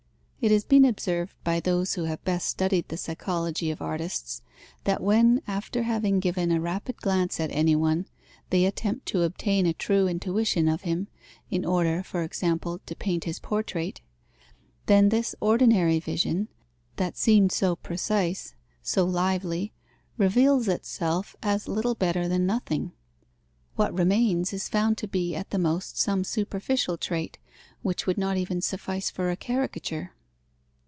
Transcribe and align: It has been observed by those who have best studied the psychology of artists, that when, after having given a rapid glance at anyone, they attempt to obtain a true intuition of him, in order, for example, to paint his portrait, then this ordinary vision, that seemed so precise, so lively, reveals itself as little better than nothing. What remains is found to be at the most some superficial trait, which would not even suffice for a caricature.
It 0.43 0.49
has 0.49 0.63
been 0.63 0.85
observed 0.85 1.35
by 1.43 1.59
those 1.59 1.93
who 1.93 2.05
have 2.05 2.23
best 2.25 2.47
studied 2.47 2.87
the 2.89 2.97
psychology 2.97 3.69
of 3.69 3.79
artists, 3.79 4.41
that 4.85 4.99
when, 4.99 5.43
after 5.45 5.83
having 5.83 6.19
given 6.19 6.51
a 6.51 6.59
rapid 6.59 6.97
glance 6.97 7.39
at 7.39 7.51
anyone, 7.51 8.07
they 8.49 8.65
attempt 8.65 9.05
to 9.09 9.21
obtain 9.21 9.67
a 9.67 9.73
true 9.75 10.07
intuition 10.07 10.67
of 10.67 10.81
him, 10.81 11.09
in 11.51 11.63
order, 11.63 12.01
for 12.01 12.23
example, 12.23 12.81
to 12.87 12.95
paint 12.95 13.25
his 13.25 13.37
portrait, 13.37 14.01
then 14.87 15.09
this 15.09 15.35
ordinary 15.41 15.99
vision, 15.99 16.47
that 16.95 17.15
seemed 17.17 17.51
so 17.51 17.75
precise, 17.75 18.55
so 18.81 19.05
lively, 19.05 19.73
reveals 20.17 20.67
itself 20.67 21.35
as 21.43 21.67
little 21.67 21.93
better 21.93 22.27
than 22.27 22.47
nothing. 22.47 22.93
What 23.75 23.95
remains 23.95 24.53
is 24.53 24.67
found 24.69 24.97
to 24.97 25.07
be 25.07 25.35
at 25.35 25.51
the 25.51 25.59
most 25.59 25.99
some 25.99 26.23
superficial 26.23 26.97
trait, 26.97 27.37
which 27.83 28.07
would 28.07 28.17
not 28.17 28.37
even 28.37 28.59
suffice 28.59 29.11
for 29.11 29.29
a 29.29 29.35
caricature. 29.37 30.13